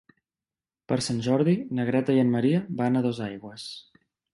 [0.93, 3.73] Per Sant Jordi na Greta i en Maria van a Dosaigües.